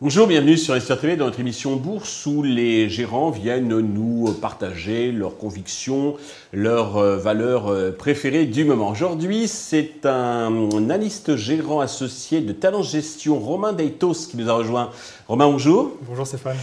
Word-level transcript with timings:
Bonjour, 0.00 0.26
bienvenue 0.26 0.56
sur 0.56 0.80
SR 0.80 1.00
TV 1.00 1.16
dans 1.16 1.26
notre 1.26 1.40
émission 1.40 1.76
Bourse 1.76 2.24
où 2.26 2.42
les 2.42 2.88
gérants 2.88 3.30
viennent 3.30 3.80
nous 3.80 4.32
partager 4.40 5.12
leurs 5.12 5.36
convictions, 5.36 6.16
leurs 6.52 6.96
euh, 6.96 7.16
valeurs 7.16 7.68
euh, 7.68 7.90
préférées 7.90 8.46
du 8.46 8.64
moment. 8.64 8.90
Aujourd'hui, 8.90 9.48
c'est 9.48 10.06
un 10.06 10.70
analyste 10.76 11.36
gérant 11.36 11.80
associé 11.80 12.40
de 12.40 12.52
Talent 12.52 12.82
Gestion, 12.82 13.38
Romain 13.38 13.72
Deitos, 13.72 14.28
qui 14.30 14.36
nous 14.36 14.48
a 14.48 14.54
rejoint. 14.54 14.90
Romain, 15.28 15.46
bonjour. 15.46 15.92
Bonjour 16.02 16.26
Stéphane. 16.26 16.56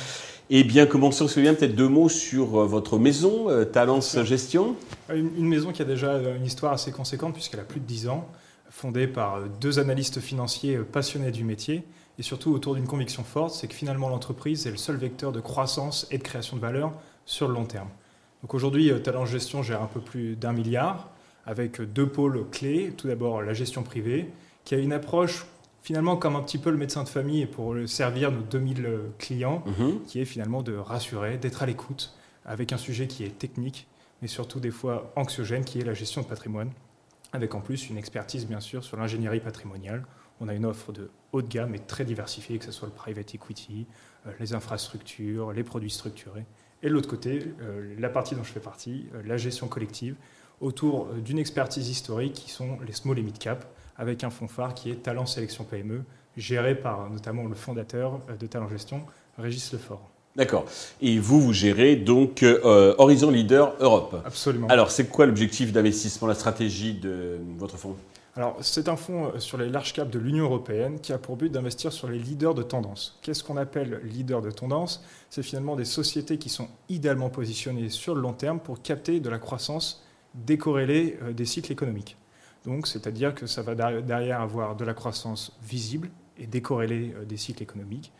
Eh 0.51 0.63
bien, 0.63 0.85
commençons, 0.85 1.27
bien, 1.37 1.55
peut-être 1.55 1.75
deux 1.75 1.87
mots 1.87 2.09
sur 2.09 2.61
euh, 2.61 2.65
votre 2.65 2.99
maison, 2.99 3.47
Talent 3.71 4.01
Gestion. 4.01 4.75
Une, 5.13 5.47
maison 5.47 5.71
qui 5.71 5.81
a 5.81 5.85
déjà 5.85 6.19
une 6.35 6.45
histoire 6.45 6.73
assez 6.73 6.91
conséquente 6.91 7.33
puisqu'elle 7.33 7.61
a 7.61 7.63
plus 7.63 7.79
de 7.79 7.85
10 7.85 8.09
ans, 8.09 8.27
fondée 8.69 9.07
par 9.07 9.41
deux 9.59 9.79
analystes 9.79 10.19
financiers 10.19 10.77
passionnés 10.77 11.31
du 11.31 11.43
métier 11.43 11.83
et 12.19 12.23
surtout 12.23 12.53
autour 12.53 12.75
d'une 12.75 12.87
conviction 12.87 13.23
forte, 13.23 13.55
c'est 13.55 13.67
que 13.67 13.73
finalement 13.73 14.07
l'entreprise 14.07 14.67
est 14.67 14.71
le 14.71 14.77
seul 14.77 14.95
vecteur 14.95 15.31
de 15.31 15.39
croissance 15.39 16.07
et 16.11 16.17
de 16.17 16.23
création 16.23 16.55
de 16.55 16.61
valeur 16.61 16.93
sur 17.25 17.47
le 17.47 17.53
long 17.53 17.65
terme. 17.65 17.89
Donc 18.41 18.53
aujourd'hui, 18.53 18.91
euh, 18.91 18.99
Talent 18.99 19.25
Gestion 19.25 19.63
gère 19.63 19.81
un 19.81 19.87
peu 19.87 19.99
plus 19.99 20.35
d'un 20.35 20.53
milliard 20.53 21.09
avec 21.45 21.81
deux 21.81 22.07
pôles 22.07 22.45
clés. 22.51 22.93
Tout 22.95 23.07
d'abord 23.07 23.41
la 23.41 23.53
gestion 23.53 23.83
privée, 23.83 24.31
qui 24.63 24.75
a 24.75 24.77
une 24.77 24.93
approche 24.93 25.45
finalement 25.85 26.17
comme 26.17 26.35
un 26.35 26.41
petit 26.41 26.57
peu 26.57 26.71
le 26.71 26.77
médecin 26.77 27.03
de 27.03 27.09
famille 27.09 27.45
pour 27.45 27.75
servir 27.85 28.31
nos 28.31 28.41
2000 28.41 28.85
euh, 28.85 28.97
clients, 29.19 29.63
mhm. 29.67 30.01
qui 30.07 30.19
est 30.19 30.25
finalement 30.25 30.63
de 30.63 30.75
rassurer, 30.75 31.37
d'être 31.37 31.61
à 31.61 31.67
l'écoute 31.67 32.15
avec 32.43 32.73
un 32.73 32.77
sujet 32.77 33.05
qui 33.05 33.23
est 33.23 33.37
technique, 33.37 33.87
mais 34.23 34.27
surtout 34.27 34.59
des 34.59 34.71
fois 34.71 35.13
anxiogène, 35.15 35.63
qui 35.63 35.79
est 35.79 35.83
la 35.83 35.93
gestion 35.93 36.23
de 36.23 36.25
patrimoine, 36.25 36.71
avec 37.33 37.53
en 37.53 37.61
plus 37.61 37.87
une 37.91 37.99
expertise 37.99 38.47
bien 38.47 38.59
sûr 38.59 38.83
sur 38.83 38.97
l'ingénierie 38.97 39.39
patrimoniale 39.39 40.03
on 40.41 40.47
a 40.47 40.53
une 40.53 40.65
offre 40.65 40.91
de 40.91 41.09
haut 41.31 41.41
de 41.41 41.47
gamme 41.47 41.75
et 41.75 41.79
très 41.79 42.03
diversifiée, 42.03 42.57
que 42.57 42.65
ce 42.65 42.71
soit 42.71 42.87
le 42.87 42.93
private 42.93 43.35
equity, 43.35 43.85
euh, 44.27 44.31
les 44.39 44.53
infrastructures, 44.53 45.53
les 45.53 45.63
produits 45.63 45.89
structurés. 45.89 46.45
Et 46.83 46.89
de 46.89 46.93
l'autre 46.93 47.07
côté, 47.07 47.53
euh, 47.61 47.95
la 47.97 48.09
partie 48.09 48.35
dont 48.35 48.43
je 48.43 48.51
fais 48.51 48.59
partie, 48.59 49.05
la 49.23 49.37
gestion 49.37 49.67
collective, 49.67 50.15
autour 50.61 51.07
d'une 51.23 51.39
expertise 51.39 51.89
historique 51.89 52.33
qui 52.33 52.49
sont 52.49 52.77
les 52.85 52.93
small 52.93 53.19
et 53.19 53.21
mid 53.21 53.37
cap, 53.37 53.65
avec 53.97 54.23
un 54.23 54.29
fonds 54.29 54.47
phare 54.47 54.73
qui 54.73 54.91
est 54.91 54.95
Talent 54.95 55.25
Sélection 55.25 55.63
PME, 55.63 56.03
géré 56.37 56.75
par 56.75 57.09
notamment 57.09 57.45
le 57.45 57.55
fondateur 57.55 58.19
de 58.39 58.47
Talent 58.47 58.69
Gestion, 58.69 59.01
Régis 59.37 59.71
Lefort. 59.73 60.09
D'accord. 60.35 60.65
Et 61.01 61.17
vous, 61.17 61.39
vous 61.39 61.53
gérez 61.53 61.95
donc 61.95 62.43
Horizon 62.43 63.31
Leader 63.31 63.73
Europe. 63.79 64.21
Absolument. 64.25 64.67
Alors, 64.67 64.91
c'est 64.91 65.07
quoi 65.07 65.25
l'objectif 65.25 65.71
d'investissement, 65.71 66.27
la 66.27 66.35
stratégie 66.35 66.93
de 66.93 67.39
votre 67.57 67.77
fonds? 67.77 67.95
Alors, 68.37 68.57
c'est 68.59 68.89
un 68.89 68.97
fonds 68.97 69.27
euh, 69.27 69.39
sur 69.39 69.57
les 69.57 69.69
large 69.69 69.93
caps 69.93 70.11
de 70.11 70.19
l'Union 70.19 70.43
européenne 70.43 70.99
qui 70.99 71.13
a 71.13 71.17
pour 71.17 71.37
but 71.37 71.49
d'investir 71.49 71.93
sur 71.93 72.09
les 72.09 72.19
leaders 72.19 72.53
de 72.53 72.63
tendance. 72.63 73.17
Qu'est-ce 73.21 73.45
qu'on 73.45 73.55
appelle 73.55 74.01
leaders 74.03 74.41
de 74.41 74.51
tendance? 74.51 75.05
C'est 75.29 75.41
finalement 75.41 75.77
des 75.77 75.85
sociétés 75.85 76.37
qui 76.37 76.49
sont 76.49 76.67
idéalement 76.89 77.29
positionnées 77.29 77.89
sur 77.89 78.13
le 78.13 78.19
long 78.19 78.33
terme 78.33 78.59
pour 78.59 78.81
capter 78.81 79.21
de 79.21 79.29
la 79.29 79.39
croissance 79.39 80.03
décorrélée 80.45 81.17
euh, 81.21 81.33
des 81.33 81.45
cycles 81.45 81.71
économiques. 81.71 82.17
Donc, 82.65 82.87
c'est-à-dire 82.87 83.35
que 83.35 83.45
ça 83.47 83.61
va 83.61 83.75
derrière 83.75 84.41
avoir 84.41 84.75
de 84.75 84.83
la 84.83 84.93
croissance 84.93 85.57
visible 85.63 86.09
et 86.37 86.47
décorrélée 86.47 87.13
euh, 87.15 87.25
des 87.25 87.37
cycles 87.37 87.63
économiques, 87.63 88.11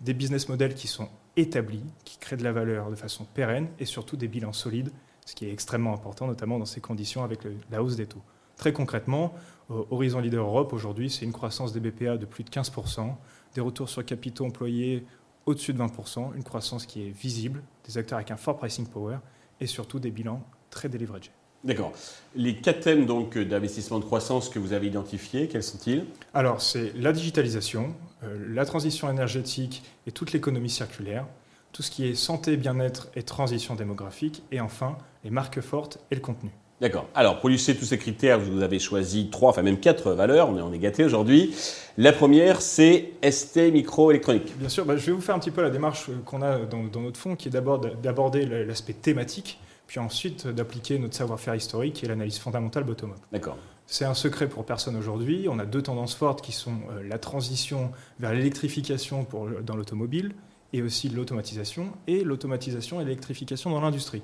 des 0.00 0.14
business 0.14 0.48
models 0.48 0.74
qui 0.74 0.88
sont 0.88 1.08
établis, 1.36 1.84
qui 2.04 2.18
créent 2.18 2.36
de 2.36 2.44
la 2.44 2.52
valeur 2.52 2.90
de 2.90 2.96
façon 2.96 3.24
pérenne 3.24 3.68
et 3.78 3.84
surtout 3.84 4.16
des 4.16 4.28
bilans 4.28 4.52
solides, 4.52 4.90
ce 5.24 5.34
qui 5.34 5.46
est 5.46 5.52
extrêmement 5.52 5.94
important, 5.94 6.26
notamment 6.26 6.58
dans 6.58 6.64
ces 6.66 6.80
conditions 6.80 7.22
avec 7.22 7.40
la 7.70 7.82
hausse 7.82 7.96
des 7.96 8.06
taux. 8.06 8.22
Très 8.56 8.72
concrètement, 8.72 9.34
euh, 9.70 9.84
Horizon 9.90 10.20
Leader 10.20 10.44
Europe, 10.44 10.72
aujourd'hui, 10.72 11.10
c'est 11.10 11.24
une 11.24 11.32
croissance 11.32 11.72
des 11.72 11.80
BPA 11.80 12.16
de 12.16 12.26
plus 12.26 12.44
de 12.44 12.50
15%, 12.50 13.14
des 13.54 13.60
retours 13.60 13.88
sur 13.88 14.04
capitaux 14.04 14.46
employés 14.46 15.06
au-dessus 15.46 15.72
de 15.72 15.78
20%, 15.78 16.34
une 16.36 16.44
croissance 16.44 16.86
qui 16.86 17.06
est 17.06 17.10
visible, 17.10 17.62
des 17.86 17.98
acteurs 17.98 18.18
avec 18.18 18.30
un 18.30 18.36
fort 18.36 18.56
pricing 18.56 18.86
power 18.86 19.18
et 19.60 19.66
surtout 19.66 19.98
des 19.98 20.10
bilans 20.10 20.44
très 20.70 20.88
deleveragés. 20.88 21.32
D'accord. 21.64 21.92
Les 22.34 22.56
quatre 22.56 22.80
thèmes 22.80 23.06
donc 23.06 23.38
d'investissement 23.38 23.98
de 23.98 24.04
croissance 24.04 24.48
que 24.48 24.58
vous 24.58 24.72
avez 24.72 24.88
identifiés, 24.88 25.48
quels 25.48 25.62
sont-ils? 25.62 26.04
Alors, 26.34 26.60
c'est 26.60 26.92
la 26.96 27.12
digitalisation, 27.12 27.94
euh, 28.24 28.36
la 28.52 28.64
transition 28.64 29.08
énergétique 29.08 29.82
et 30.06 30.12
toute 30.12 30.32
l'économie 30.32 30.70
circulaire, 30.70 31.26
tout 31.72 31.82
ce 31.82 31.90
qui 31.90 32.06
est 32.06 32.14
santé, 32.14 32.56
bien-être 32.56 33.08
et 33.14 33.22
transition 33.22 33.74
démographique, 33.74 34.42
et 34.50 34.60
enfin 34.60 34.98
les 35.24 35.30
marques 35.30 35.60
fortes 35.60 35.98
et 36.10 36.14
le 36.16 36.20
contenu. 36.20 36.50
D'accord. 36.82 37.06
Alors, 37.14 37.38
pour 37.38 37.48
illustrer 37.48 37.76
tous 37.76 37.84
ces 37.84 37.96
critères, 37.96 38.40
vous 38.40 38.60
avez 38.60 38.80
choisi 38.80 39.30
trois, 39.30 39.50
enfin 39.50 39.62
même 39.62 39.78
quatre 39.78 40.10
valeurs. 40.14 40.48
On 40.48 40.58
est, 40.58 40.62
on 40.62 40.72
est 40.72 40.80
gâté 40.80 41.04
aujourd'hui. 41.04 41.54
La 41.96 42.12
première, 42.12 42.60
c'est 42.60 43.12
ST 43.22 43.70
Microélectronique. 43.72 44.58
Bien 44.58 44.68
sûr, 44.68 44.84
bah, 44.84 44.96
je 44.96 45.06
vais 45.06 45.12
vous 45.12 45.20
faire 45.20 45.36
un 45.36 45.38
petit 45.38 45.52
peu 45.52 45.62
la 45.62 45.70
démarche 45.70 46.10
qu'on 46.24 46.42
a 46.42 46.58
dans, 46.58 47.00
notre 47.00 47.20
fonds, 47.20 47.36
qui 47.36 47.46
est 47.46 47.52
d'abord 47.52 47.78
d'aborder 47.78 48.46
l'aspect 48.64 48.94
thématique, 48.94 49.60
puis 49.86 50.00
ensuite 50.00 50.46
d'appliquer 50.46 50.98
notre 50.98 51.14
savoir-faire 51.14 51.54
historique 51.54 52.02
et 52.02 52.08
l'analyse 52.08 52.38
fondamentale 52.38 52.84
bottom-up. 52.84 53.18
D'accord. 53.30 53.56
C'est 53.86 54.04
un 54.04 54.14
secret 54.14 54.48
pour 54.48 54.64
personne 54.64 54.96
aujourd'hui. 54.96 55.46
On 55.50 55.58
a 55.58 55.66
deux 55.66 55.82
tendances 55.82 56.14
fortes 56.14 56.40
qui 56.40 56.52
sont 56.52 56.78
euh, 56.90 57.02
la 57.06 57.18
transition 57.18 57.92
vers 58.20 58.32
l'électrification 58.32 59.26
dans 59.62 59.76
l'automobile 59.76 60.34
et 60.72 60.80
aussi 60.80 61.10
l'automatisation, 61.10 61.92
et 62.06 62.24
l'automatisation 62.24 63.00
et 63.00 63.04
l'électrification 63.04 63.70
dans 63.70 63.80
l'industrie 63.80 64.22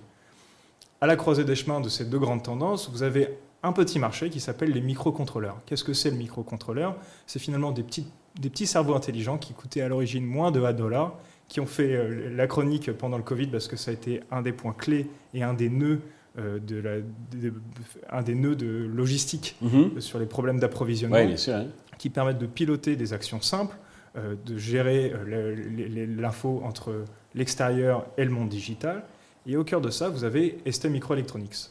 à 1.00 1.06
la 1.06 1.16
croisée 1.16 1.44
des 1.44 1.54
chemins 1.54 1.80
de 1.80 1.88
ces 1.88 2.04
deux 2.04 2.19
grandes 2.19 2.42
tendances, 2.42 2.90
vous 2.90 3.02
avez 3.02 3.38
un 3.62 3.72
petit 3.72 3.98
marché 3.98 4.30
qui 4.30 4.40
s'appelle 4.40 4.70
les 4.70 4.80
microcontrôleurs. 4.80 5.60
Qu'est-ce 5.66 5.84
que 5.84 5.92
c'est 5.92 6.10
le 6.10 6.16
microcontrôleur? 6.16 6.96
C'est 7.26 7.38
finalement 7.38 7.72
des 7.72 7.82
petits, 7.82 8.06
des 8.38 8.50
petits 8.50 8.66
cerveaux 8.66 8.94
intelligents 8.94 9.38
qui 9.38 9.52
coûtaient 9.52 9.80
à 9.80 9.88
l'origine 9.88 10.25
moins 10.25 10.50
de 10.50 10.62
1 10.62 10.72
dollar, 10.72 11.16
qui 11.48 11.60
ont 11.60 11.66
fait 11.66 11.94
euh, 11.94 12.31
la 12.34 12.47
chronique 12.47 12.92
pendant 12.92 13.16
le 13.16 13.22
Covid 13.22 13.47
parce 13.47 13.69
que 13.69 13.76
ça 13.76 13.91
a 13.91 13.94
été 13.94 14.20
un 14.31 14.42
des 14.42 14.53
points 14.53 14.75
clés 14.75 15.09
et 15.34 15.42
un 15.42 15.54
des 15.54 15.70
nœuds 15.70 16.00
euh, 16.38 16.59
de, 16.59 16.76
la, 16.76 16.97
un 18.10 18.22
des 18.22 18.34
nœuds 18.34 18.54
de 18.54 18.86
logistique 18.94 19.56
mhm. 19.62 20.00
sur 20.00 20.19
les 20.19 20.26
problèmes 20.26 20.60
d'approvisionnement 20.60 21.34
qui 21.97 22.10
permettent 22.10 22.38
de 22.38 22.47
piloter 22.47 22.94
des 22.94 23.12
actions 23.12 23.41
simples, 23.41 23.76
euh, 24.16 24.37
de 24.47 24.56
gérer 24.56 25.12
l'info 25.26 26.62
entre 26.64 27.04
l'extérieur 27.34 28.06
et 28.16 28.25
le 28.25 28.31
monde 28.31 28.48
digital 28.48 29.03
et 29.48 29.56
au 29.56 29.64
cœur 29.64 29.81
de 29.81 29.88
ça, 29.88 30.10
vous 30.10 30.25
avez 30.25 30.58
ST 30.70 30.87
Microelectronics. 30.87 31.70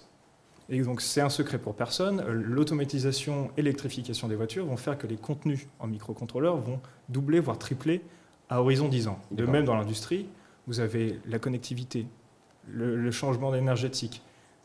Et 0.70 0.82
donc, 0.82 1.00
c'est 1.00 1.22
un 1.22 1.30
secret 1.30 1.60
pour 1.60 1.76
personne. 1.76 2.22
L'automatisation 2.28 3.52
et 3.56 3.62
l'électrification 3.62 4.28
des 4.28 4.36
voitures 4.36 4.66
vont 4.66 4.76
faire 4.76 4.98
que 4.98 5.08
les 5.08 5.16
contenus 5.16 5.68
en 5.80 5.88
microcontrôleurs 5.88 6.58
vont 6.58 6.82
doubler, 7.08 7.40
voire 7.40 7.58
tripler 7.58 8.02
à 8.50 8.62
horizon 8.62 8.88
10 8.88 9.08
ans. 9.08 9.20
De 9.32 9.46
même, 9.46 9.66
dans 9.66 9.76
l'industrie, 9.76 10.28
vous 10.68 10.80
avez 10.80 11.20
la 11.26 11.40
connectivité, 11.40 12.08
le, 12.68 13.12
changement 13.12 13.54
énergétique. 13.54 14.22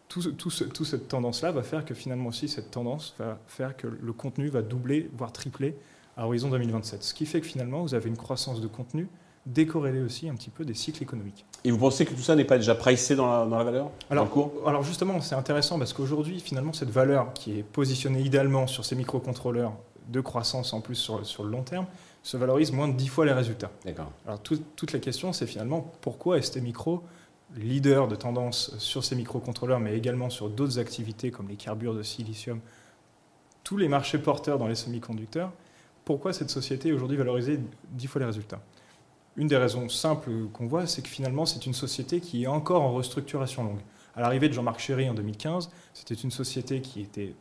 Tout, 0.08 0.32
tout, 0.32 0.50
tout 0.50 0.84
cette 0.84 1.08
tendance-là 1.08 1.52
va 1.52 1.62
faire 1.62 1.84
que 1.84 1.94
finalement 1.94 2.28
aussi, 2.28 2.48
cette 2.48 2.70
tendance 2.70 3.14
va 3.18 3.38
faire 3.46 3.76
que 3.76 3.86
le 3.86 4.12
contenu 4.12 4.48
va 4.48 4.62
doubler, 4.62 5.10
voire 5.16 5.32
tripler 5.32 5.76
à 6.16 6.26
horizon 6.26 6.50
2027. 6.50 7.02
Ce 7.02 7.14
qui 7.14 7.24
fait 7.24 7.40
que 7.40 7.46
finalement, 7.46 7.82
vous 7.82 7.94
avez 7.94 8.08
une 8.08 8.16
croissance 8.16 8.60
de 8.60 8.66
contenu 8.66 9.08
décorréler 9.46 10.00
aussi 10.00 10.28
un 10.28 10.34
petit 10.34 10.50
peu 10.50 10.64
des 10.64 10.74
cycles 10.74 11.02
économiques. 11.02 11.44
Et 11.64 11.70
vous 11.70 11.78
pensez 11.78 12.04
que 12.04 12.14
tout 12.14 12.20
ça 12.20 12.36
n'est 12.36 12.44
pas 12.44 12.58
déjà 12.58 12.74
pricé 12.74 13.16
dans 13.16 13.26
la, 13.26 13.46
dans 13.46 13.58
la 13.58 13.64
valeur 13.64 13.90
alors, 14.08 14.24
dans 14.24 14.30
le 14.30 14.48
cours? 14.48 14.68
alors 14.68 14.82
justement, 14.82 15.20
c'est 15.20 15.34
intéressant 15.34 15.78
parce 15.78 15.92
qu'aujourd'hui, 15.92 16.40
finalement, 16.40 16.72
cette 16.72 16.90
valeur 16.90 17.32
qui 17.32 17.58
est 17.58 17.62
positionnée 17.62 18.20
idéalement 18.20 18.66
sur 18.66 18.84
ces 18.84 18.94
microcontrôleurs 18.94 19.72
de 20.08 20.20
croissance 20.20 20.72
en 20.72 20.80
plus 20.80 20.94
sur, 20.94 21.24
sur, 21.26 21.44
le 21.44 21.50
long 21.50 21.62
terme, 21.62 21.86
se 22.22 22.36
valorise 22.36 22.72
moins 22.72 22.88
de 22.88 22.94
10 22.94 23.08
fois 23.08 23.26
les 23.26 23.32
résultats. 23.32 23.70
D'accord. 23.84 24.10
Alors 24.26 24.40
toute 24.40 24.92
la 24.92 24.98
question, 24.98 25.32
c'est 25.32 25.46
finalement 25.46 25.92
pourquoi 26.00 26.40
ST 26.40 26.60
Micro, 26.60 27.02
leader 27.56 28.08
de 28.08 28.16
tendance 28.16 28.76
sur 28.78 29.04
ces 29.04 29.16
microcontrôleurs, 29.16 29.80
mais 29.80 29.96
également 29.96 30.30
sur 30.30 30.48
d'autres 30.48 30.78
activités 30.78 31.30
comme 31.30 31.48
les 31.48 31.56
carbures 31.56 31.94
de 31.94 32.02
silicium, 32.02 32.60
tous 33.64 33.76
les 33.76 33.88
marchés 33.88 34.18
porteurs 34.18 34.58
dans 34.58 34.66
les 34.66 34.74
semi-conducteurs, 34.74 35.52
pourquoi 36.04 36.32
cette 36.32 36.50
société 36.50 36.88
est 36.88 36.92
aujourd'hui 36.92 37.16
valorisée 37.16 37.60
10 37.90 38.06
fois 38.06 38.20
les 38.20 38.26
résultats? 38.26 38.60
Une 39.36 39.46
des 39.46 39.56
raisons 39.56 39.88
simples 39.88 40.30
qu'on 40.52 40.66
voit, 40.66 40.86
c'est 40.86 41.02
que 41.02 41.08
finalement, 41.08 41.46
c'est 41.46 41.64
une 41.64 41.74
société 41.74 42.20
qui 42.20 42.44
est 42.44 42.48
encore 42.48 42.82
en 42.82 42.92
restructuration 42.92 43.64
longue. 43.64 43.80
À 44.14 44.20
l'arrivée 44.20 44.48
de 44.48 44.54
Jean-Marc 44.54 44.78
Chéry 44.80 45.08
en 45.08 45.14
2015, 45.14 45.70
c'était 45.94 46.14
une 46.14 46.30
société 46.30 46.80
qui 46.82 47.00
était 47.00 47.34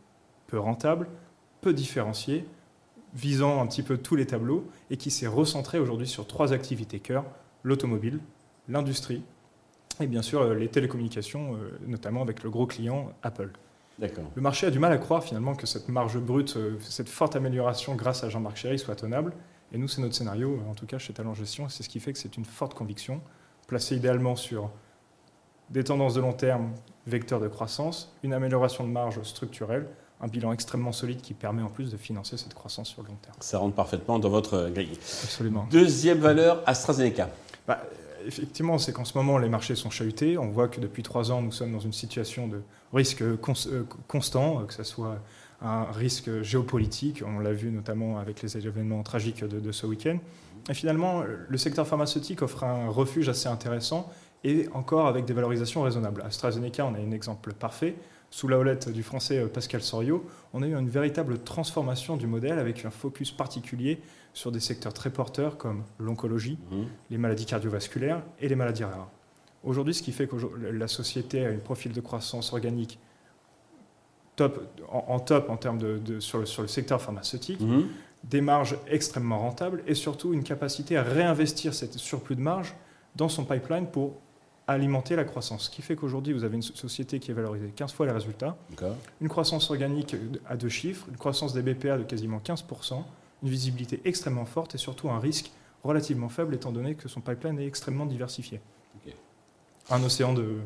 peu 0.47 0.59
rentable, 0.59 1.09
peu 1.61 1.73
différenciée, 1.73 2.45
visant 3.13 3.61
un 3.61 3.67
petit 3.67 3.83
peu 3.83 3.97
tous 3.97 4.15
les 4.15 4.25
tableaux, 4.25 4.69
et 4.89 4.97
qui 4.97 5.11
s'est 5.11 5.27
recentrée 5.27 5.79
aujourd'hui 5.79 6.07
sur 6.07 6.27
trois 6.27 6.53
activités 6.53 6.99
cœur, 6.99 7.25
l'automobile, 7.63 8.19
l'industrie, 8.67 9.23
et 9.99 10.07
bien 10.07 10.21
sûr 10.21 10.53
les 10.53 10.67
télécommunications, 10.67 11.55
euh, 11.55 11.77
notamment 11.87 12.21
avec 12.21 12.43
le 12.43 12.49
gros 12.49 12.65
client 12.65 13.11
Apple. 13.23 13.51
Le 14.35 14.41
marché 14.41 14.65
a 14.65 14.71
du 14.71 14.79
mal 14.79 14.91
à 14.91 14.97
croire 14.97 15.23
finalement 15.23 15.53
que 15.53 15.67
cette 15.67 15.87
marge 15.87 16.17
brute, 16.17 16.57
euh, 16.57 16.77
cette 16.79 17.09
forte 17.09 17.35
amélioration 17.35 17.95
grâce 17.95 18.23
à 18.23 18.29
Jean-Marc 18.29 18.57
Chéry 18.57 18.79
soit 18.79 18.95
tenable. 18.95 19.33
Et 19.71 19.77
nous, 19.77 19.87
c'est 19.87 20.01
notre 20.01 20.15
scénario, 20.15 20.59
en 20.69 20.73
tout 20.73 20.85
cas 20.85 20.97
chez 20.97 21.13
Talent 21.13 21.33
Gestion, 21.33 21.69
c'est 21.69 21.83
ce 21.83 21.89
qui 21.89 21.99
fait 21.99 22.11
que 22.11 22.19
c'est 22.19 22.35
une 22.35 22.45
forte 22.45 22.73
conviction, 22.73 23.21
placée 23.67 23.95
idéalement 23.95 24.35
sur 24.35 24.71
des 25.69 25.83
tendances 25.83 26.15
de 26.15 26.21
long 26.21 26.33
terme, 26.33 26.73
vecteur 27.07 27.39
de 27.39 27.47
croissance, 27.47 28.13
une 28.23 28.33
amélioration 28.33 28.85
de 28.85 28.89
marge 28.89 29.21
structurelle, 29.23 29.87
un 30.21 30.27
bilan 30.27 30.53
extrêmement 30.53 30.91
solide 30.91 31.21
qui 31.21 31.33
permet 31.33 31.61
en 31.61 31.69
plus 31.69 31.91
de 31.91 31.97
financer 31.97 32.37
cette 32.37 32.53
croissance 32.53 32.89
sur 32.89 33.01
le 33.01 33.09
long 33.09 33.17
terme. 33.21 33.35
Ça 33.39 33.57
rentre 33.57 33.75
parfaitement 33.75 34.19
dans 34.19 34.29
votre 34.29 34.69
grille. 34.69 34.97
Absolument. 35.23 35.67
Deuxième 35.71 36.19
valeur, 36.19 36.61
AstraZeneca. 36.65 37.29
Bah, 37.67 37.83
effectivement, 38.25 38.77
c'est 38.77 38.93
qu'en 38.93 39.05
ce 39.05 39.17
moment, 39.17 39.37
les 39.37 39.49
marchés 39.49 39.75
sont 39.75 39.89
chahutés. 39.89 40.37
On 40.37 40.49
voit 40.49 40.67
que 40.67 40.79
depuis 40.79 41.03
trois 41.03 41.31
ans, 41.31 41.41
nous 41.41 41.51
sommes 41.51 41.71
dans 41.71 41.79
une 41.79 41.93
situation 41.93 42.47
de 42.47 42.61
risque 42.93 43.21
euh, 43.21 43.37
constant, 44.07 44.65
que 44.65 44.73
ce 44.73 44.83
soit 44.83 45.17
un 45.61 45.85
risque 45.91 46.41
géopolitique, 46.41 47.23
on 47.25 47.39
l'a 47.39 47.53
vu 47.53 47.71
notamment 47.71 48.17
avec 48.17 48.41
les 48.41 48.57
événements 48.57 49.03
tragiques 49.03 49.43
de, 49.43 49.71
ce 49.71 49.85
week-end. 49.85 50.17
Et 50.69 50.73
finalement, 50.73 51.23
le 51.47 51.57
secteur 51.57 51.87
pharmaceutique 51.87 52.41
offre 52.41 52.63
un 52.63 52.89
refuge 52.89 53.29
assez 53.29 53.47
intéressant 53.47 54.09
et 54.43 54.67
encore 54.73 55.07
avec 55.07 55.25
des 55.25 55.33
valorisations 55.33 55.83
raisonnables. 55.83 56.23
AstraZeneca, 56.23 56.85
on 56.85 56.95
a 56.95 56.97
un 56.97 57.11
exemple 57.11 57.53
parfait. 57.53 57.95
Sous 58.33 58.47
la 58.47 58.57
houlette 58.57 58.87
du 58.89 59.03
français 59.03 59.39
euh, 59.39 59.47
Pascal 59.47 59.81
Soriot, 59.81 60.25
on 60.53 60.63
a 60.63 60.67
eu 60.67 60.73
une 60.73 60.89
véritable 60.89 61.39
transformation 61.39 62.15
du 62.15 62.27
modèle 62.27 62.59
avec 62.59 62.85
un 62.85 62.89
focus 62.89 63.29
particulier 63.29 63.99
sur 64.33 64.53
des 64.53 64.61
secteurs 64.61 64.93
très 64.93 65.09
porteurs 65.09 65.57
comme 65.57 65.83
l'oncologie, 65.99 66.57
mhm. 66.71 66.85
les 67.09 67.17
maladies 67.17 67.45
cardiovasculaires 67.45 68.23
et 68.39 68.47
les 68.47 68.55
maladies 68.55 68.85
rares. 68.85 69.11
Aujourd'hui, 69.65 69.93
ce 69.93 70.01
qui 70.01 70.13
fait 70.13 70.27
que 70.27 70.37
la 70.61 70.87
société 70.87 71.45
a 71.45 71.49
un 71.49 71.57
profil 71.57 71.91
de 71.91 71.99
croissance 71.99 72.53
organique 72.53 72.99
top, 74.37 74.65
en, 74.87 75.19
top 75.19 75.49
en 75.49 75.57
termes 75.57 75.77
de, 75.77 76.19
sur, 76.21 76.39
le, 76.39 76.45
sur, 76.45 76.61
le, 76.61 76.69
secteur 76.69 77.01
pharmaceutique, 77.01 77.59
mhm. 77.59 77.87
des 78.23 78.39
marges 78.39 78.77
extrêmement 78.87 79.39
rentables 79.39 79.83
et 79.87 79.93
surtout 79.93 80.33
une 80.33 80.43
capacité 80.43 80.95
à 80.95 81.03
réinvestir 81.03 81.73
cette 81.73 81.95
surplus 81.95 82.37
de 82.37 82.41
marge 82.41 82.73
dans 83.17 83.27
son 83.27 83.43
pipeline 83.43 83.87
pour 83.87 84.21
alimenter 84.71 85.15
la 85.15 85.23
croissance. 85.23 85.65
Ce 85.65 85.69
qui 85.69 85.81
fait 85.81 85.95
qu'aujourd'hui, 85.95 86.33
vous 86.33 86.43
avez 86.43 86.55
une 86.55 86.61
société 86.61 87.19
qui 87.19 87.31
est 87.31 87.33
valorisée 87.33 87.71
15 87.75 87.93
fois 87.93 88.05
les 88.05 88.11
résultats, 88.11 88.57
une 89.19 89.29
croissance 89.29 89.69
organique 89.69 90.15
à 90.47 90.55
deux 90.55 90.69
chiffres, 90.69 91.07
une 91.09 91.17
croissance 91.17 91.53
des 91.53 91.61
BPA 91.61 91.97
de 91.97 92.03
quasiment 92.03 92.41
15%, 92.43 93.03
une 93.43 93.49
visibilité 93.49 94.01
extrêmement 94.05 94.45
forte 94.45 94.75
et 94.75 94.77
surtout 94.77 95.09
un 95.09 95.19
risque 95.19 95.51
relativement 95.83 96.29
faible 96.29 96.53
étant 96.53 96.71
donné 96.71 96.95
que 96.95 97.09
son 97.09 97.21
pipeline 97.21 97.59
est 97.59 97.65
extrêmement 97.65 98.05
diversifié. 98.05 98.59
Un 99.89 100.03
océan 100.03 100.33
de 100.33 100.57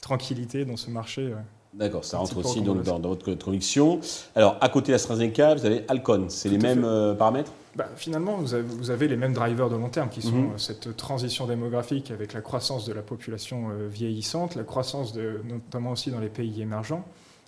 tranquillité 0.00 0.64
dans 0.64 0.76
ce 0.76 0.90
marché. 0.90 1.22
Euh, 1.22 1.36
D'accord, 1.74 2.04
ça 2.04 2.18
rentre 2.18 2.36
aussi 2.38 2.60
dans, 2.60 2.74
votre 2.74 3.34
conviction. 3.34 4.00
Alors, 4.34 4.56
à 4.60 4.68
côté 4.68 4.92
d'AstraZeneca, 4.92 5.54
vous 5.54 5.66
avez 5.66 5.84
Alcon. 5.88 6.26
C'est 6.28 6.48
les 6.48 6.58
mêmes 6.58 6.84
euh, 6.84 7.14
paramètres? 7.14 7.52
Bah, 7.78 7.88
Finalement, 7.94 8.38
vous 8.38 8.90
avez, 8.90 9.06
les 9.06 9.16
mêmes 9.16 9.32
drivers 9.32 9.70
de 9.70 9.76
long 9.76 9.88
terme 9.88 10.08
qui 10.08 10.20
sont 10.20 10.32
mhm. 10.32 10.50
euh, 10.54 10.58
cette 10.58 10.96
transition 10.96 11.46
démographique 11.46 12.10
avec 12.10 12.32
la 12.32 12.40
croissance 12.40 12.84
de 12.84 12.92
la 12.92 13.02
population 13.02 13.70
euh, 13.70 13.86
vieillissante, 13.86 14.56
la 14.56 14.64
croissance 14.64 15.12
de, 15.12 15.40
notamment 15.44 15.92
aussi 15.92 16.10
dans 16.10 16.18
les 16.18 16.28
pays 16.28 16.60
émergents. 16.60 17.04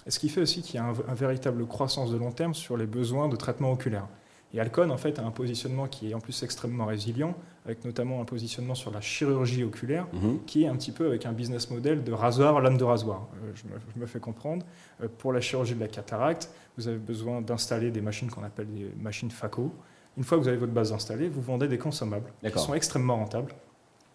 Et 0.06 0.12
ce 0.12 0.20
qui 0.20 0.28
fait 0.28 0.40
aussi 0.40 0.62
qu'il 0.62 0.76
y 0.76 0.78
a 0.78 0.84
un, 0.84 1.14
véritable 1.14 1.66
croissance 1.66 2.12
de 2.12 2.16
long 2.16 2.30
terme 2.30 2.54
sur 2.54 2.76
les 2.76 2.86
besoins 2.86 3.28
de 3.28 3.34
traitement 3.34 3.72
oculaire? 3.72 4.06
Et 4.54 4.60
Alcon, 4.60 4.90
en 4.90 4.96
fait, 4.96 5.18
a 5.18 5.24
un 5.24 5.30
positionnement 5.32 5.88
qui 5.88 6.10
est 6.10 6.14
en 6.14 6.20
plus 6.20 6.42
extrêmement 6.44 6.86
résilient, 6.86 7.34
avec 7.66 7.84
notamment 7.84 8.20
un 8.20 8.24
positionnement 8.24 8.74
sur 8.74 8.92
la 8.92 9.00
chirurgie 9.00 9.64
oculaire, 9.64 10.06
mhm. 10.12 10.38
qui 10.46 10.62
est 10.62 10.68
un 10.68 10.76
petit 10.76 10.92
peu 10.92 11.06
avec 11.06 11.26
un 11.26 11.32
business 11.32 11.70
model 11.70 12.04
de 12.04 12.12
rasoir, 12.12 12.60
lame 12.60 12.76
de 12.76 12.84
rasoir. 12.84 13.28
Euh, 13.44 13.52
je, 13.54 14.00
me, 14.00 14.06
fais 14.06 14.20
comprendre. 14.20 14.64
Euh, 15.02 15.08
pour 15.18 15.32
la 15.32 15.40
chirurgie 15.40 15.74
de 15.74 15.80
la 15.80 15.88
cataracte, 15.88 16.50
vous 16.76 16.86
avez 16.86 16.98
besoin 16.98 17.40
d'installer 17.40 17.90
des 17.90 18.00
machines 18.00 18.30
qu'on 18.30 18.44
appelle 18.44 18.72
des 18.72 18.90
machines 19.00 19.30
FACO. 19.30 19.72
Une 20.16 20.24
fois 20.24 20.38
que 20.38 20.42
vous 20.42 20.48
avez 20.48 20.56
votre 20.56 20.72
base 20.72 20.92
installée, 20.92 21.28
vous 21.28 21.40
vendez 21.40 21.68
des 21.68 21.78
consommables 21.78 22.32
qui 22.42 22.58
sont 22.58 22.74
extrêmement 22.74 23.16
rentables. 23.16 23.54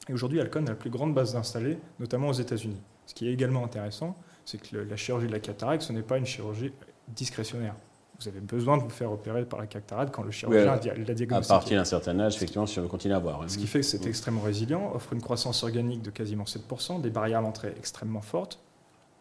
Et 0.08 0.14
aujourd'hui, 0.14 0.40
Alcon 0.40 0.66
a 0.66 0.70
la 0.70 0.76
plus 0.76 0.90
grande 0.90 1.14
base 1.14 1.34
d'installés, 1.34 1.80
notamment 2.00 2.30
aux 2.30 2.34
États-Unis. 2.34 2.80
Ce 3.08 3.14
qui 3.14 3.28
est 3.28 3.34
également 3.34 3.64
intéressant, 3.64 4.16
c'est 4.46 4.62
que 4.62 4.78
la 4.78 4.96
chirurgie 4.96 5.28
de 5.28 5.32
la 5.32 5.40
cataracte, 5.40 5.84
ce 5.84 5.94
n'est 5.94 6.04
pas 6.04 6.18
une 6.18 6.26
chirurgie 6.26 6.72
discrétionnaire 7.08 7.76
vous 8.20 8.28
avez 8.28 8.40
besoin 8.40 8.78
de 8.78 8.84
vous 8.84 8.90
faire 8.90 9.12
opérer 9.12 9.46
par 9.46 9.60
la 9.60 9.68
cataracte 9.68 10.14
quand 10.14 10.24
le 10.24 10.32
chirurgien 10.32 10.66
l'a 10.66 10.78
diagnostiqué. 10.78 11.34
À 11.34 11.42
partir 11.42 11.78
d'un 11.78 11.86
certain 11.86 12.20
âge, 12.20 12.36
effectivement, 12.36 12.66
si 12.66 12.80
on 12.80 12.84
veut 12.84 12.88
continuer 12.88 13.16
à 13.16 13.20
voir. 13.20 13.44
Ce 13.48 13.58
qui 13.58 13.68
fait 13.68 13.80
que 13.80 13.86
c'est 13.86 14.06
extrêmement 14.06 14.42
résilient, 14.42 14.92
offre 14.94 15.14
une 15.14 15.22
croissance 15.22 15.64
organique 15.64 16.02
de 16.02 16.12
quasiment 16.12 16.46
7%, 16.46 17.02
des 17.02 17.10
barrières 17.10 17.40
à 17.40 17.42
l'entrée 17.42 17.74
extrêmement 17.78 18.22
fortes, 18.22 18.60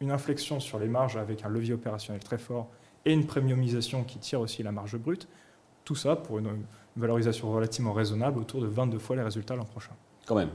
une 0.00 0.10
inflexion 0.10 0.60
sur 0.60 0.78
les 0.78 0.88
marges 0.88 1.16
avec 1.16 1.44
un 1.44 1.48
levier 1.48 1.74
opérationnel 1.74 2.22
très 2.22 2.38
fort 2.38 2.68
et 3.04 3.12
une 3.12 3.26
premiumisation 3.26 4.04
qui 4.04 4.18
tire 4.18 4.40
aussi 4.40 4.62
la 4.62 4.72
marge 4.72 4.96
brute. 4.96 5.28
Tout 5.84 5.94
ça 5.94 6.16
pour 6.16 6.38
une, 6.38 6.48
valorisation 6.96 7.50
relativement 7.50 7.92
raisonnable, 7.92 8.38
autour 8.38 8.60
de 8.60 8.66
22 8.66 8.98
fois 8.98 9.16
les 9.16 9.22
résultats 9.22 9.56
l'an 9.56 9.64
prochain. 9.64 9.92
Quand 10.26 10.36
même, 10.36 10.50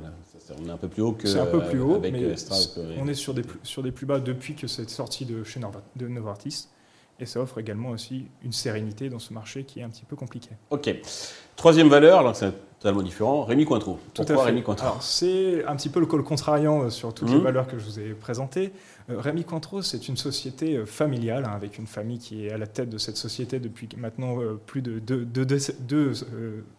on 0.58 0.68
est 0.68 0.72
un 0.72 0.78
peu 0.78 0.88
plus 0.88 1.02
haut 1.02 1.12
que. 1.12 1.28
C'est 1.28 1.40
un 1.40 1.46
peu 1.46 1.62
plus 1.62 1.80
haut, 1.80 2.00
mais 2.00 2.12
euh, 2.14 2.36
on 2.98 3.08
est 3.08 3.14
sur 3.14 3.34
des, 3.34 3.44
sur 3.62 3.84
des 3.84 3.92
plus 3.92 4.06
bas 4.06 4.20
depuis 4.20 4.56
que 4.56 4.68
c'est 4.68 4.90
sorti 4.90 5.26
de 5.26 5.44
chez 5.44 5.60
Novartis 5.60 6.70
et 7.20 7.26
ça 7.26 7.40
offre 7.42 7.60
également 7.60 7.90
aussi 7.90 8.26
une 8.44 8.54
sérénité 8.54 9.10
dans 9.10 9.20
ce 9.20 9.34
marché 9.34 9.64
qui 9.64 9.80
est 9.80 9.84
un 9.84 9.90
petit 9.90 10.06
peu 10.06 10.16
compliqué. 10.16 10.50
Ok. 10.70 10.94
Troisième 11.56 11.90
valeur, 11.90 12.20
alors 12.20 12.36
c'est 12.36 12.54
totalement 12.80 13.02
différent, 13.02 13.44
Rémi 13.44 13.66
Cointreau. 13.66 14.00
Pourquoi 14.14 14.46
Rémi 14.46 14.64
Cointreau 14.64 14.98
C'est 15.02 15.66
un 15.66 15.76
petit 15.76 15.90
peu 15.90 16.00
le 16.00 16.06
col 16.06 16.24
contrariant 16.24 16.84
euh, 16.84 16.90
sur 16.90 17.14
toutes 17.14 17.30
les 17.30 17.36
mmh. 17.36 17.42
valeurs 17.42 17.68
que 17.68 17.78
je 17.78 17.84
vous 17.84 18.00
ai 18.00 18.14
présentées. 18.14 18.72
Euh, 19.10 19.20
Rémi 19.20 19.44
Cointreau, 19.44 19.82
c'est 19.82 20.08
une 20.08 20.16
société 20.16 20.78
euh, 20.78 20.86
familiale, 20.86 21.44
hein, 21.46 21.52
avec 21.54 21.78
une 21.78 21.88
famille 21.88 22.20
qui 22.20 22.46
est 22.46 22.52
à 22.52 22.58
la 22.58 22.68
tête 22.68 22.90
de 22.90 22.98
cette 22.98 23.18
société 23.18 23.60
depuis 23.60 23.90
maintenant 23.98 24.38
plus 24.66 24.82
de 24.82 25.00
deux, 25.00 25.26
siècles. 25.60 25.78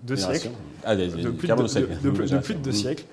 De, 0.03 0.15
plus 1.31 1.49
de, 1.49 2.39
plus 2.39 2.55
de 2.55 2.61
deux 2.61 2.73
siècles. 2.73 3.05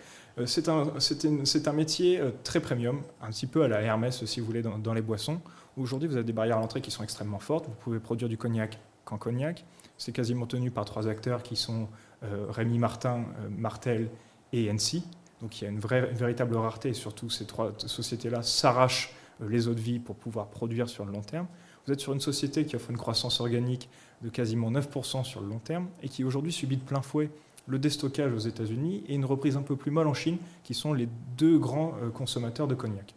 C'est 0.45 0.67
un, 0.69 1.73
métier 1.73 2.21
très 2.43 2.59
premium, 2.59 3.01
un 3.21 3.29
petit 3.29 3.47
peu 3.47 3.63
à 3.63 3.67
la 3.67 3.81
Hermès, 3.81 4.23
si 4.25 4.39
vous 4.39 4.45
voulez, 4.45 4.61
dans, 4.61 4.93
les 4.93 5.01
boissons. 5.01 5.39
Aujourd'hui, 5.77 6.07
vous 6.07 6.15
avez 6.15 6.23
des 6.23 6.33
barrières 6.33 6.57
à 6.57 6.61
l'entrée 6.61 6.81
qui 6.81 6.91
sont 6.91 7.03
extrêmement 7.03 7.39
fortes. 7.39 7.65
Vous 7.65 7.75
pouvez 7.79 7.99
produire 7.99 8.29
du 8.29 8.37
cognac 8.37 8.77
qu'en 9.05 9.17
cognac. 9.17 9.65
C'est 9.97 10.11
quasiment 10.11 10.45
tenu 10.45 10.69
par 10.69 10.85
trois 10.85 11.07
acteurs 11.07 11.41
qui 11.41 11.55
sont 11.55 11.87
euh, 12.23 12.45
Rémi 12.49 12.77
Martin, 12.77 13.25
euh, 13.39 13.49
Martel 13.49 14.09
et 14.53 14.71
NC. 14.71 15.01
Donc 15.41 15.59
il 15.59 15.63
y 15.63 15.67
a 15.67 15.69
une, 15.69 15.79
vraie, 15.79 16.01
véritable 16.13 16.55
rareté. 16.55 16.89
Et 16.89 16.93
surtout, 16.93 17.29
ces 17.29 17.45
trois 17.45 17.73
sociétés-là 17.77 18.43
s'arrachent 18.43 19.13
euh, 19.41 19.49
les 19.49 19.67
eaux 19.67 19.73
de 19.73 19.79
vie 19.79 19.99
pour 19.99 20.15
pouvoir 20.15 20.47
produire 20.47 20.87
sur 20.87 21.05
le 21.05 21.11
long 21.11 21.21
terme. 21.21 21.47
Vous 21.85 21.93
êtes 21.93 21.99
sur 21.99 22.13
une 22.13 22.19
société 22.19 22.65
qui 22.65 22.75
offre 22.75 22.91
une 22.91 22.97
croissance 22.97 23.39
organique 23.39 23.89
de 24.21 24.29
quasiment 24.29 24.71
9% 24.71 25.23
sur 25.23 25.41
le 25.41 25.47
long 25.47 25.59
terme 25.59 25.87
et 26.03 26.09
qui 26.09 26.23
aujourd'hui 26.23 26.51
subit 26.51 26.77
de 26.77 26.83
plein 26.83 27.01
fouet 27.01 27.29
le 27.67 27.79
déstockage 27.79 28.33
aux 28.33 28.39
États-Unis 28.39 29.03
et 29.07 29.13
une 29.13 29.25
reprise 29.25 29.57
un 29.57 29.61
peu 29.61 29.75
plus 29.75 29.91
molle 29.91 30.07
en 30.07 30.13
Chine, 30.13 30.37
qui 30.63 30.73
sont 30.73 30.93
les 30.93 31.07
deux 31.37 31.59
grands 31.59 31.93
consommateurs 32.13 32.67
de 32.67 32.75
cognac. 32.75 33.13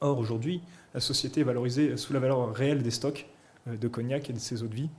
Or, 0.00 0.18
aujourd'hui, 0.18 0.62
la 0.94 1.00
société 1.00 1.40
est 1.42 1.44
valorisée 1.44 1.96
sous 1.96 2.12
la 2.12 2.20
valeur 2.20 2.54
réelle 2.54 2.82
des 2.82 2.90
stocks 2.90 3.26
euh, 3.68 3.76
de 3.76 3.88
cognac 3.88 4.30
et 4.30 4.32
de 4.32 4.38
ses 4.38 4.62
eaux 4.62 4.68
de 4.68 4.74
vie, 4.74 4.90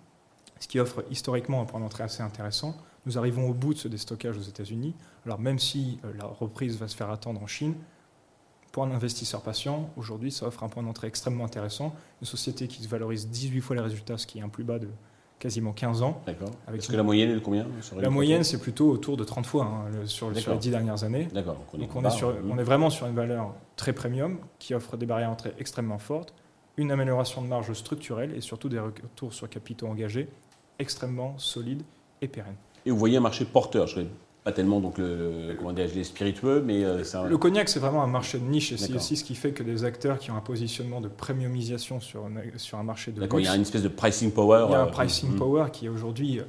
ce 0.60 0.68
qui 0.68 0.80
offre 0.80 1.04
historiquement 1.10 1.62
un 1.62 1.66
point 1.66 1.80
d'entrée 1.80 2.04
assez 2.04 2.22
intéressant. 2.22 2.76
Nous 3.06 3.18
arrivons 3.18 3.50
au 3.50 3.54
bout 3.54 3.74
de 3.74 3.80
ce 3.80 3.88
déstockage 3.88 4.38
aux 4.38 4.42
États-Unis. 4.42 4.94
Alors, 5.26 5.40
même 5.40 5.58
si 5.58 6.00
euh, 6.06 6.14
la 6.18 6.26
reprise 6.26 6.78
va 6.78 6.88
se 6.88 6.96
faire 6.96 7.10
attendre 7.10 7.42
en 7.42 7.48
Chine, 7.48 7.74
pour 8.72 8.84
un 8.84 8.92
investisseur 8.92 9.42
patient, 9.42 9.90
aujourd'hui, 9.98 10.32
ça 10.32 10.46
offre 10.46 10.64
un 10.64 10.70
point 10.70 10.84
d'entrée 10.84 11.08
extrêmement 11.08 11.44
intéressant. 11.44 11.94
Une 12.22 12.28
société 12.28 12.68
qui 12.68 12.84
se 12.84 12.88
valorise 12.88 13.28
18 13.28 13.60
fois 13.60 13.76
les 13.76 13.82
résultats, 13.82 14.18
ce 14.18 14.26
qui 14.26 14.40
est 14.40 14.42
un 14.42 14.50
plus 14.50 14.64
bas 14.64 14.80
de 14.80 14.88
quasiment 15.42 15.74
15 15.74 16.04
ans. 16.04 16.22
D'accord. 16.28 16.52
Est-ce 16.74 16.88
que 16.88 16.96
la 16.96 17.04
moyenne 17.04 17.32
est 17.32 17.34
de 17.34 17.40
combien 17.40 17.66
La 17.98 18.12
moyenne, 18.12 18.44
c'est 18.44 18.60
plutôt 18.60 18.92
autour 18.92 19.18
de 19.18 19.24
30 19.24 19.46
fois 19.46 19.66
hein, 19.66 20.06
sur, 20.06 20.30
les 20.30 20.40
10 20.40 20.70
dernières 20.70 21.04
années. 21.04 21.28
D'accord. 21.34 21.58
Donc, 21.74 21.96
on, 21.96 22.06
est 22.06 22.10
sur, 22.12 22.36
on 22.48 22.58
est 22.60 22.64
vraiment 22.64 22.92
sur 22.92 23.08
une 23.08 23.16
valeur 23.16 23.56
très 23.76 23.92
premium 23.92 24.38
qui 24.60 24.76
offre 24.76 24.98
des 24.98 25.08
barrières 25.08 25.30
d'entrée 25.30 25.54
extrêmement 25.58 25.98
fortes, 25.98 26.36
une 26.78 26.92
amélioration 26.92 27.42
de 27.42 27.48
marge 27.48 27.74
structurelle 27.74 28.34
et 28.36 28.42
surtout 28.42 28.70
des 28.70 28.80
retours 28.80 29.34
sur 29.34 29.50
capitaux 29.50 29.88
engagés 29.88 30.30
extrêmement 30.78 31.36
solides 31.40 31.84
et 32.22 32.28
pérennes. 32.28 32.56
Et 32.86 32.92
vous 32.92 32.98
voyez 32.98 33.18
un 33.18 33.22
marché 33.22 33.46
porteur, 33.46 33.88
je 33.88 34.02
pas 34.44 34.52
tellement 34.52 34.80
donc 34.80 34.98
le, 34.98 35.56
comment 35.58 35.72
dire, 35.72 35.88
les 35.94 36.04
spiritueux, 36.04 36.64
mais 36.66 36.84
euh, 36.84 37.04
Le 37.28 37.38
cognac, 37.38 37.70
c'est 37.70 37.80
vraiment 37.80 38.02
un 38.02 38.08
marché 38.08 38.40
de 38.40 38.46
niche, 38.46 38.72
et 38.72 38.78
c'est 38.78 38.94
aussi 38.96 39.16
ce 39.16 39.24
qui 39.24 39.36
fait 39.36 39.52
que 39.52 39.62
des 39.62 39.84
acteurs 39.84 40.18
qui 40.18 40.32
ont 40.32 40.36
un 40.36 40.42
positionnement 40.42 41.00
de 41.00 41.08
premiumisation 41.08 42.00
sur, 42.00 42.28
sur 42.58 42.80
un 42.80 42.84
marché 42.84 43.12
de 43.12 43.20
D'accord, 43.20 43.40
il 43.40 43.46
y 43.46 43.50
a 43.50 43.56
une 43.56 43.62
espèce 43.62 43.84
de 43.84 43.88
pricing 43.88 44.32
power. 44.32 44.66
Il 44.68 44.72
y 44.72 44.76
a 44.76 44.82
un 44.82 44.88
euh, 44.88 44.92
pricing 44.92 45.34
mm. 45.34 45.36
power 45.38 45.66
qui 45.72 45.86
est 45.86 45.90
aujourd'hui 45.90 46.42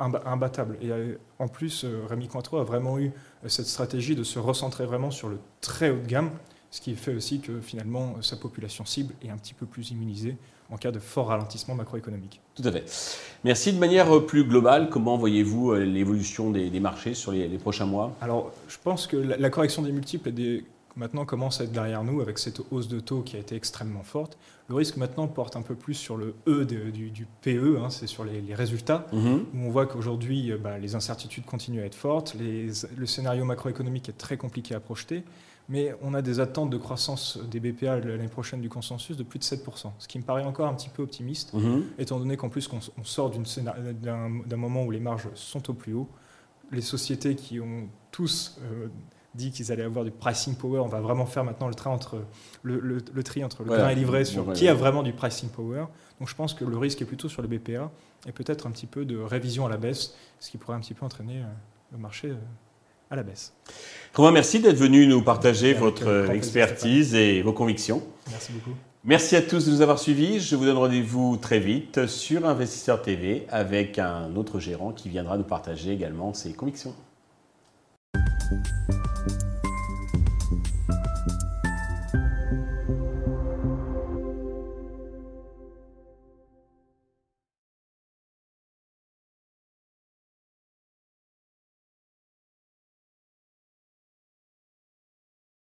imbattable. 0.00 0.76
Et 0.82 0.90
euh, 0.90 1.14
en 1.38 1.46
plus, 1.46 1.86
Rémi 2.08 2.26
Cointreau 2.26 2.58
a 2.58 2.64
vraiment 2.64 2.98
eu 2.98 3.12
cette 3.46 3.66
stratégie 3.66 4.16
de 4.16 4.24
se 4.24 4.40
recentrer 4.40 4.84
vraiment 4.84 5.12
sur 5.12 5.28
le 5.28 5.38
très 5.60 5.90
haut 5.90 6.00
de 6.00 6.06
gamme, 6.06 6.30
ce 6.70 6.80
qui 6.80 6.94
fait 6.94 7.14
aussi 7.14 7.40
que 7.40 7.60
finalement 7.60 8.20
sa 8.22 8.36
population 8.36 8.84
cible 8.84 9.14
est 9.22 9.30
un 9.30 9.36
petit 9.36 9.54
peu 9.54 9.66
plus 9.66 9.90
immunisée 9.90 10.36
en 10.70 10.76
cas 10.76 10.90
de 10.90 10.98
fort 10.98 11.28
ralentissement 11.28 11.74
macroéconomique. 11.74 12.40
Tout 12.54 12.62
à 12.64 12.72
fait. 12.72 12.84
Merci. 13.44 13.72
De 13.72 13.78
manière 13.78 14.14
euh, 14.14 14.26
plus 14.26 14.44
globale, 14.44 14.88
comment 14.90 15.16
voyez-vous 15.16 15.72
euh, 15.72 15.84
l'évolution 15.84 16.50
des, 16.50 16.80
marchés 16.80 17.14
sur 17.14 17.32
les, 17.32 17.48
prochains 17.58 17.86
mois? 17.86 18.16
Alors, 18.20 18.52
je 18.68 18.76
pense 18.82 19.06
que 19.06 19.16
la, 19.16 19.50
correction 19.50 19.82
des 19.82 19.92
multiples 19.92 20.32
des, 20.32 20.64
maintenant 20.96 21.24
commence 21.24 21.60
à 21.60 21.64
être 21.64 21.72
derrière 21.72 22.02
nous 22.02 22.20
avec 22.20 22.38
cette 22.38 22.60
hausse 22.70 22.88
de 22.88 23.00
taux 23.00 23.22
qui 23.22 23.36
a 23.36 23.38
été 23.38 23.54
extrêmement 23.54 24.02
forte. 24.02 24.38
Le 24.68 24.74
risque 24.74 24.96
maintenant 24.96 25.28
porte 25.28 25.56
un 25.56 25.62
peu 25.62 25.74
plus 25.74 25.94
sur 25.94 26.16
le 26.16 26.34
E 26.48 26.64
du, 26.64 27.26
PE, 27.42 27.78
hein, 27.78 27.90
c'est 27.90 28.06
sur 28.06 28.24
les, 28.24 28.54
résultats, 28.54 29.06
mm-hmm. 29.12 29.38
où 29.54 29.66
on 29.66 29.70
voit 29.70 29.86
qu'aujourd'hui, 29.86 30.50
euh, 30.50 30.58
bah, 30.58 30.78
les 30.78 30.94
incertitudes 30.94 31.44
continuent 31.44 31.82
à 31.82 31.84
être 31.84 31.94
fortes, 31.94 32.34
le 32.34 33.06
scénario 33.06 33.44
macroéconomique 33.44 34.08
est 34.08 34.18
très 34.18 34.36
compliqué 34.36 34.74
à 34.74 34.80
projeter. 34.80 35.22
mais 35.68 35.94
on 36.02 36.14
a 36.14 36.22
des 36.22 36.40
attentes 36.40 36.70
de 36.70 36.76
croissance 36.76 37.38
des 37.50 37.60
BPA 37.60 38.00
l'année 38.00 38.28
prochaine 38.28 38.60
du 38.60 38.68
consensus 38.68 39.16
de 39.16 39.22
plus 39.22 39.38
de 39.38 39.44
7%, 39.44 39.90
ce 39.98 40.08
qui 40.08 40.18
me 40.18 40.24
paraît 40.24 40.44
encore 40.44 40.68
un 40.68 40.74
petit 40.74 40.88
peu 40.88 41.02
optimiste, 41.02 41.52
mhm. 41.54 41.84
étant 41.98 42.18
donné 42.18 42.36
qu'en 42.36 42.48
plus 42.48 42.68
on 42.72 43.04
sort 43.04 43.30
d'un 43.30 44.56
moment 44.56 44.84
où 44.84 44.90
les 44.90 45.00
marges 45.00 45.28
sont 45.34 45.70
au 45.70 45.74
plus 45.74 45.92
haut. 45.92 46.08
Les 46.72 46.80
sociétés 46.80 47.36
qui 47.36 47.60
ont 47.60 47.88
tous 48.10 48.58
euh, 48.62 48.88
dit 49.36 49.50
qu'ils 49.50 49.70
allaient 49.70 49.84
avoir 49.84 50.04
du 50.04 50.10
pricing 50.10 50.56
power, 50.56 50.80
on 50.80 50.88
va 50.88 51.00
vraiment 51.00 51.26
faire 51.26 51.44
maintenant 51.44 51.68
le, 51.68 51.74
train 51.74 51.90
entre, 51.90 52.22
le, 52.62 53.00
tri 53.22 53.44
entre 53.44 53.62
le 53.62 53.70
train 53.70 53.90
et 53.90 53.94
livré 53.94 54.24
sur 54.24 54.52
qui 54.52 54.68
a 54.68 54.74
vraiment 54.74 55.02
du 55.02 55.12
pricing 55.12 55.48
power. 55.50 55.84
Donc 56.18 56.28
je 56.28 56.34
pense 56.34 56.54
que 56.54 56.64
le 56.64 56.78
risque 56.78 57.02
est 57.02 57.04
plutôt 57.04 57.28
sur 57.28 57.42
les 57.42 57.48
BPA 57.48 57.90
et 58.26 58.32
peut-être 58.32 58.66
un 58.66 58.70
petit 58.70 58.86
peu 58.86 59.04
de 59.04 59.18
révision 59.18 59.66
à 59.66 59.68
la 59.68 59.76
baisse, 59.76 60.14
ce 60.40 60.50
qui 60.50 60.58
pourrait 60.58 60.76
un 60.76 60.80
petit 60.80 60.94
peu 60.94 61.04
entraîner 61.04 61.38
euh, 61.38 61.46
le 61.92 61.98
marché 61.98 62.30
euh, 62.30 62.34
à 63.10 63.16
la 63.16 63.22
baisse. 63.22 63.52
Romain, 64.14 64.32
merci 64.32 64.60
d'être 64.60 64.76
venu 64.76 65.06
nous 65.06 65.22
partager 65.22 65.74
votre 65.74 66.08
euh, 66.08 66.30
expertise 66.30 67.14
et 67.14 67.42
vos 67.42 67.52
convictions. 67.52 68.02
Merci 68.30 68.52
beaucoup. 68.52 68.76
Merci 69.04 69.36
à 69.36 69.42
tous 69.42 69.66
de 69.66 69.70
nous 69.70 69.82
avoir 69.82 70.00
suivis. 70.00 70.40
Je 70.40 70.56
vous 70.56 70.64
donne 70.64 70.78
rendez-vous 70.78 71.36
très 71.36 71.60
vite 71.60 72.06
sur 72.06 72.44
Investisseur 72.44 73.02
TV 73.02 73.46
avec 73.50 74.00
un 74.00 74.34
autre 74.34 74.58
gérant 74.58 74.90
qui 74.90 75.08
viendra 75.08 75.38
nous 75.38 75.44
partager 75.44 75.92
également 75.92 76.34
ses 76.34 76.52
convictions. 76.54 76.92